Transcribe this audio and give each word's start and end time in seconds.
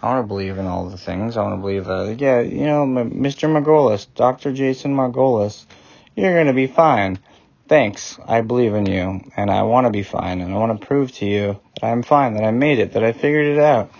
I 0.00 0.06
want 0.06 0.22
to 0.22 0.28
believe 0.28 0.58
in 0.58 0.66
all 0.66 0.88
the 0.88 0.96
things. 0.96 1.36
I 1.36 1.42
want 1.42 1.54
to 1.54 1.60
believe 1.60 1.86
that, 1.86 2.20
yeah, 2.20 2.40
you 2.40 2.66
know, 2.66 2.86
Mr. 2.86 3.48
Margolis, 3.48 4.06
Dr. 4.14 4.52
Jason 4.52 4.94
Margolis, 4.94 5.66
you're 6.14 6.34
going 6.34 6.46
to 6.46 6.52
be 6.52 6.68
fine. 6.68 7.18
Thanks. 7.66 8.16
I 8.24 8.42
believe 8.42 8.74
in 8.74 8.86
you, 8.86 9.28
and 9.36 9.50
I 9.50 9.62
want 9.62 9.86
to 9.86 9.90
be 9.90 10.04
fine, 10.04 10.40
and 10.40 10.54
I 10.54 10.56
want 10.56 10.80
to 10.80 10.86
prove 10.86 11.10
to 11.16 11.26
you 11.26 11.60
that 11.74 11.84
I'm 11.84 12.04
fine, 12.04 12.34
that 12.34 12.44
I 12.44 12.52
made 12.52 12.78
it, 12.78 12.92
that 12.92 13.02
I 13.02 13.12
figured 13.12 13.46
it 13.46 13.58
out. 13.58 13.90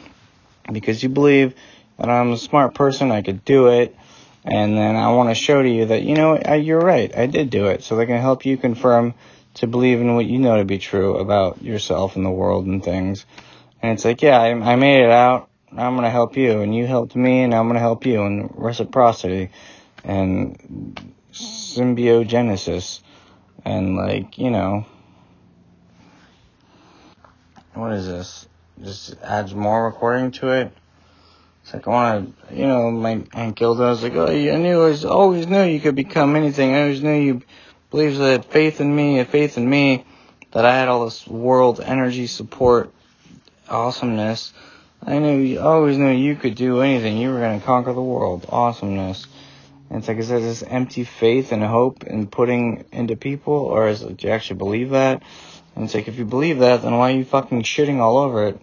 Because 0.72 1.03
you 1.03 1.08
believe 1.08 1.54
that 1.99 2.08
I'm 2.08 2.30
a 2.30 2.38
smart 2.38 2.74
person, 2.74 3.10
I 3.10 3.22
could 3.22 3.44
do 3.44 3.67
it, 3.67 3.96
and 4.44 4.76
then 4.76 4.94
I 4.94 5.12
want 5.12 5.30
to 5.30 5.35
show 5.35 5.60
to 5.60 5.69
you 5.69 5.87
that, 5.87 6.03
you 6.03 6.15
know, 6.15 6.40
you're 6.54 6.80
right, 6.80 7.15
I 7.17 7.26
did 7.26 7.51
do 7.51 7.67
it, 7.67 7.83
so 7.83 7.96
they 7.96 8.06
can 8.06 8.21
help 8.21 8.46
you 8.46 8.56
confirm 8.56 9.15
to 9.54 9.67
believe 9.67 10.01
in 10.01 10.15
what 10.15 10.26
you 10.26 10.38
know 10.38 10.58
to 10.58 10.65
be 10.65 10.78
true 10.78 11.17
about 11.17 11.60
yourself 11.60 12.15
and 12.15 12.24
the 12.24 12.30
world 12.30 12.67
and 12.67 12.85
things. 12.85 13.26
And 13.83 13.92
it's 13.92 14.04
like, 14.04 14.22
yeah, 14.22 14.40
I, 14.40 14.51
I 14.51 14.76
made 14.76 15.03
it 15.03 15.10
out. 15.10 15.51
I'm 15.72 15.94
going 15.94 16.05
to 16.05 16.10
help 16.10 16.37
you, 16.37 16.60
and 16.60 16.74
you 16.74 16.87
helped 16.87 17.14
me, 17.14 17.42
and 17.42 17.55
I'm 17.55 17.64
going 17.64 17.74
to 17.74 17.80
help 17.80 18.06
you, 18.06 18.22
and 18.22 18.50
reciprocity 18.54 19.50
and 20.04 20.98
symbiogenesis, 21.32 23.00
and 23.64 23.96
like, 23.96 24.38
you 24.38 24.50
know, 24.50 24.86
what 27.74 27.92
is 27.92 28.06
this? 28.06 28.48
Just 28.82 29.16
adds 29.23 29.54
more 29.54 29.86
recording 29.86 30.30
to 30.32 30.50
it. 30.50 30.73
It's 31.62 31.74
like 31.74 31.87
I 31.87 31.90
want 31.90 32.48
to, 32.48 32.54
you 32.54 32.66
know, 32.66 32.90
my 32.90 33.23
Aunt 33.34 33.54
Gilda 33.54 33.82
was 33.82 34.02
like, 34.02 34.14
oh, 34.14 34.26
I 34.26 34.56
knew, 34.56 34.87
I 34.87 34.96
always 35.06 35.46
knew 35.46 35.64
you 35.64 35.80
could 35.80 35.95
become 35.95 36.34
anything. 36.34 36.74
I 36.74 36.82
always 36.82 37.02
knew 37.02 37.12
you 37.12 37.42
believes 37.90 38.18
that 38.18 38.46
faith 38.46 38.80
in 38.80 38.95
me, 38.95 39.16
had 39.16 39.28
faith 39.28 39.59
in 39.59 39.68
me, 39.68 40.04
that 40.52 40.64
I 40.64 40.74
had 40.74 40.88
all 40.88 41.04
this 41.04 41.26
world 41.26 41.80
energy 41.80 42.26
support, 42.26 42.92
awesomeness. 43.68 44.52
I 45.08 45.18
knew, 45.20 45.38
you 45.38 45.60
always 45.60 45.96
knew 45.96 46.10
you 46.10 46.36
could 46.36 46.54
do 46.54 46.82
anything. 46.82 47.16
You 47.16 47.32
were 47.32 47.40
going 47.40 47.58
to 47.58 47.64
conquer 47.64 47.94
the 47.94 48.02
world. 48.02 48.44
Awesomeness. 48.50 49.26
And 49.88 50.00
it's 50.00 50.09
like, 50.09 50.18
is 50.18 50.28
that 50.28 50.40
this 50.40 50.62
empty 50.62 51.04
faith 51.04 51.50
and 51.50 51.62
hope 51.65 52.02
and 52.02 52.30
putting 52.30 52.84
into 52.92 53.16
people, 53.16 53.54
or 53.54 53.88
is 53.88 54.02
it, 54.02 54.18
do 54.18 54.26
you 54.26 54.34
actually 54.34 54.59
believe 54.59 54.90
that? 54.90 55.23
And 55.74 55.84
it's 55.84 55.95
like, 55.95 56.09
if 56.09 56.18
you 56.18 56.26
believe 56.26 56.59
that, 56.59 56.82
then 56.82 56.92
why 56.98 57.12
are 57.12 57.16
you 57.16 57.24
fucking 57.24 57.62
shitting 57.62 58.00
all 58.00 58.18
over 58.18 58.48
it? 58.48 58.60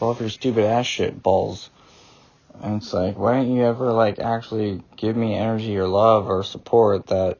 all 0.00 0.10
of 0.10 0.20
your 0.20 0.28
stupid 0.28 0.64
ass 0.64 0.86
shit 0.86 1.20
balls. 1.22 1.70
And 2.62 2.80
it's 2.80 2.92
like, 2.92 3.18
why 3.18 3.34
don't 3.34 3.54
you 3.54 3.64
ever, 3.64 3.92
like, 3.92 4.18
actually 4.18 4.82
give 4.96 5.16
me 5.16 5.34
energy 5.34 5.76
or 5.76 5.88
love 5.88 6.28
or 6.28 6.44
support 6.44 7.08
that 7.08 7.38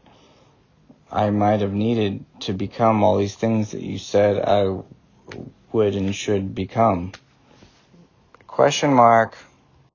I 1.13 1.31
might 1.31 1.61
have 1.61 1.73
needed 1.73 2.25
to 2.41 2.53
become 2.53 3.05
all 3.05 3.19
these 3.19 3.35
things 3.35 3.71
that 3.71 3.83
you 3.83 3.99
said 3.99 4.43
I 4.43 4.83
would 5.71 5.95
and 5.95 6.15
should 6.15 6.55
become? 6.55 7.13
Question 8.57 8.95
mark. 8.95 9.37